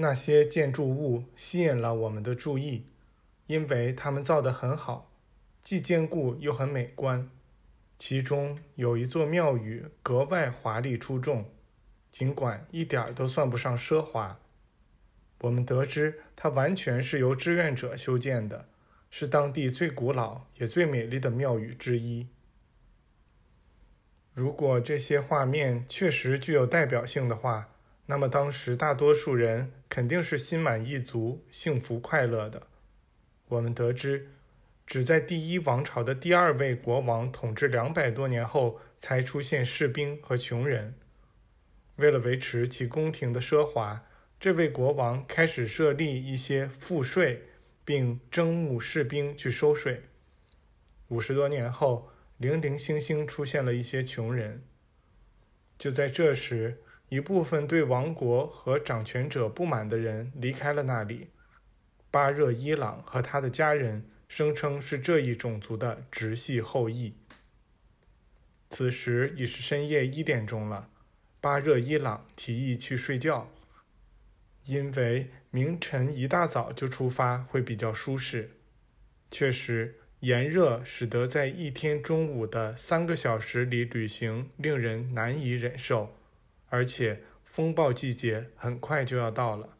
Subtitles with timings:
[0.00, 2.84] 那些建筑物吸引了我们的注意，
[3.46, 5.10] 因为它们造得很好，
[5.64, 7.28] 既坚固又很美观。
[7.98, 11.50] 其中有一座庙宇格外华丽出众，
[12.12, 14.38] 尽管一点儿都算不上奢华。
[15.40, 18.68] 我们得知它完全是由志愿者修建的，
[19.10, 22.28] 是当地最古老也最美丽的庙宇之一。
[24.32, 27.70] 如果这些画面确实具有代表性的话，
[28.10, 32.66] 那么当时大多数人肯定是心满意足、幸福快乐的。
[33.48, 34.28] 我们得知，
[34.86, 40.94] 只在第一王朝的第二位国王统治两百多年后，才出现士兵和穷人。
[41.96, 44.04] 为了维持其宫廷的奢华，
[44.40, 47.42] 这位国王开始设立一些赋税，
[47.84, 50.02] 并征募士兵去收税。
[51.08, 52.10] 五十多年后。
[52.38, 54.62] 零零星星出现了一些穷人。
[55.76, 61.28] 就在这时，一部分对王国和掌权者不满的人离开了那里。
[62.10, 67.14] 巴热伊朗和他的家人声称是这一种族的直系后裔。
[68.70, 70.90] 此时已是深夜一点钟了，
[71.40, 73.50] 巴热伊朗提议去睡觉，
[74.64, 78.50] 因为明晨一大早就出发会比较舒适。
[79.30, 79.94] 确实。
[80.20, 86.12] 炎热使得在一天中午的三个小时里旅行令人难以忍受，
[86.68, 89.76] 而且风暴季节很快就要到了。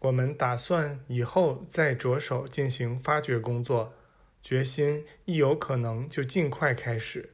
[0.00, 3.94] 我们打算以后再着手进行发掘工作，
[4.42, 7.30] 决心一有可能就尽快开始。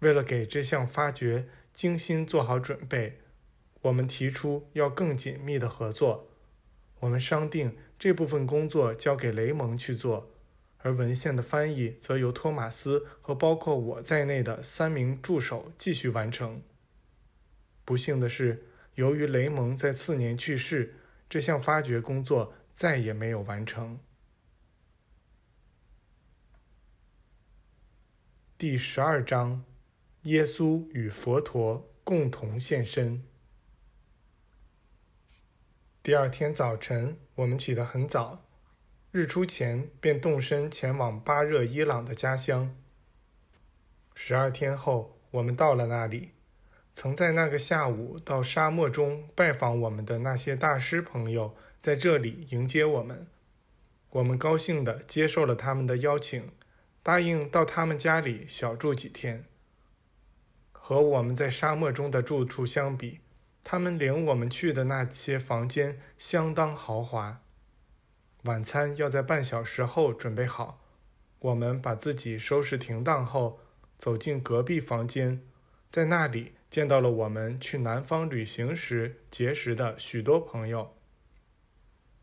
[0.00, 3.18] 为了给这项发掘精心做好准备，
[3.82, 6.28] 我们提出要更紧密的合作。
[7.00, 10.30] 我们商定这部分工作交给雷蒙去做。
[10.80, 16.62] 而文献的翻译则由托马斯和包括我在内的三名助手继续完成。
[17.88, 20.94] 不幸的是，由于雷蒙在次年去世，
[21.26, 23.98] 这项发掘工作再也没有完成。
[28.58, 29.64] 第十二章：
[30.24, 33.24] 耶稣与佛陀共同现身。
[36.02, 38.44] 第二天早晨，我们起得很早。
[39.12, 42.76] 日出前便动身前往巴热伊朗的家乡。
[44.14, 46.32] 十二天后，我们到了那里。
[47.00, 53.24] 曾在那个下午到沙漠中拜访我们的那些大师朋友，在这里迎接我们。
[54.10, 56.50] 我们高兴地接受了他们的邀请，
[57.04, 59.44] 答应到他们家里小住几天。
[60.72, 63.20] 和我们在沙漠中的住处相比，
[63.62, 67.40] 他们领我们去的那些房间相当豪华。
[68.42, 70.80] 晚餐要在半小时后准备好。
[71.38, 73.60] 我们把自己收拾停当后，
[74.00, 75.40] 走进隔壁房间，
[75.92, 80.94] 在那里见到了我们去南方旅行时结识的许多朋友。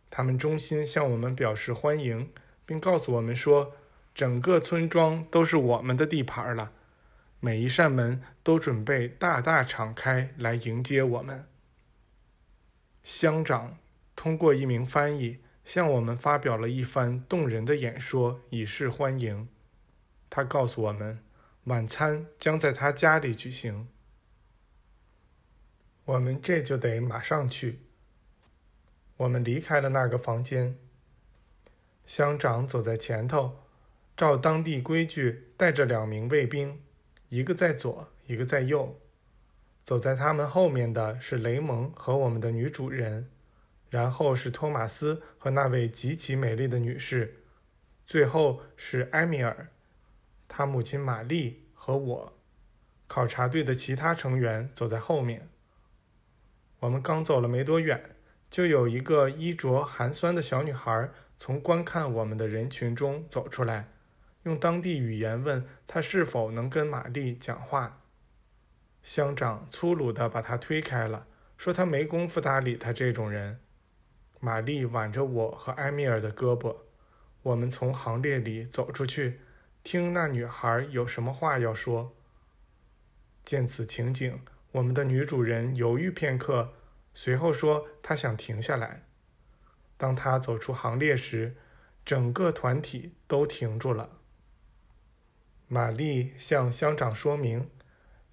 [0.09, 2.31] 他们衷心向我们表示欢迎，
[2.65, 3.73] 并告诉我们说，
[4.13, 6.71] 整个村庄都是我们的地盘了，
[7.39, 11.45] 每一扇门都准备大大敞开来迎接我们。
[13.03, 13.77] 乡长
[14.15, 15.39] 通过一名翻译。
[15.65, 19.49] 向我们发表了一番动人的演说，以示欢迎。
[20.29, 21.23] 他告诉我们，
[21.63, 23.87] 晚餐将在他家里举行。
[26.05, 27.81] 我们这就得马上去。
[29.17, 30.77] 我们离开了那个房间。
[32.05, 33.63] 乡长走在前头，
[34.15, 36.81] 照当地规矩带着两名卫兵，
[37.29, 38.99] 一个在左，一个在右。
[39.83, 43.29] 走在他们后面的是雷蒙和我们的女主人。
[43.87, 47.43] 然后是托马斯和那位极其美丽的女士，
[48.05, 49.69] 最后是埃米尔，
[50.49, 52.33] 他母亲玛丽和我。
[53.07, 55.47] 考察队的其他成员走在后面。
[56.85, 58.15] 我们刚走了没多远，
[58.51, 63.87] 就有一个衣着寒酸的小女孩从观看我们的人群中走出来，
[64.43, 68.01] 用当地语言问她是否能跟玛丽讲话。
[69.01, 71.25] 乡长粗鲁地把她推开了，
[71.57, 73.59] 说他没工夫搭理她这种人。
[74.39, 76.75] 玛丽挽着我和埃米尔的胳膊，
[77.41, 79.39] 我们从行列里走出去，
[79.81, 82.15] 听那女孩有什么话要说。
[83.43, 84.39] 见此情景，
[84.71, 86.73] 我们的女主人犹豫片刻，
[87.15, 89.01] 随后说他想停下来。
[89.97, 91.55] 当他走出行列时，
[92.05, 94.19] 整个团体都停住了。
[95.67, 97.71] 玛丽向乡长说明，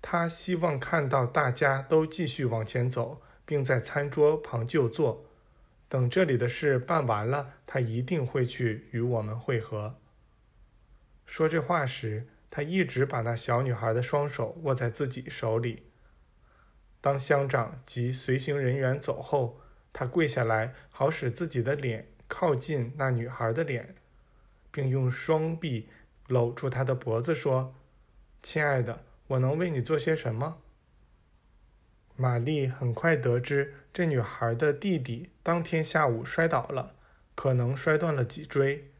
[0.02, 5.24] 她希望看到大家都继续往前走，并在餐桌旁就坐。
[5.88, 9.96] 等这里的事办完了，他一定会去与我们会合。
[11.24, 15.84] 说这话时，他一直把那小女孩的双手握在自己手里。
[17.02, 19.60] 当乡长及随行人员走后，
[19.92, 23.94] 他跪下来，好使自己的脸靠近那女孩的脸，
[24.70, 25.90] 并用双臂
[26.28, 27.74] 搂住她的脖子，说
[28.40, 30.62] ：“亲爱的，我能为你做些什么？”
[32.14, 36.94] 玛丽很快得知，这女孩的弟弟当天下午摔倒了，
[37.34, 38.90] 可能摔断了脊椎。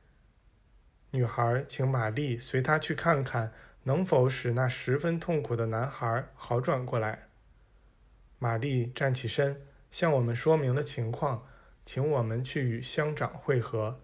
[1.12, 3.52] 女孩请玛丽随她去看看，
[3.84, 7.28] 能否使那十分痛苦的男孩好转过来。
[8.42, 9.62] 玛丽站起身。
[9.92, 11.46] 向我们说明了情况，
[11.84, 14.00] 请我们去与乡长会合，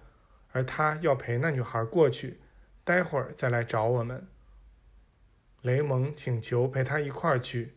[0.52, 2.38] 而他要陪那女孩过去，
[2.85, 4.29] 待会儿再来找我们。
[5.62, 7.75] 雷蒙请求陪他一块儿去，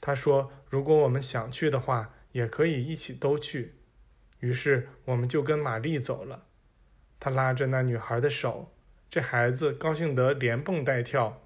[0.00, 3.76] 他说如果我们想去的话，也可以一起都去。
[4.40, 6.46] 于是我们就跟玛丽走了，
[7.20, 8.72] 他拉着那女孩的手，
[9.08, 11.42] 这孩子高兴得连蹦带跳。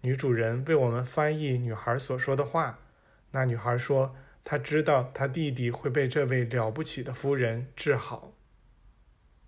[0.00, 2.80] 女主人为我们翻译女孩所说的话，
[3.30, 4.14] 那女孩说。
[4.48, 8.32] 她知道她弟弟会被这位了不起的夫人治好。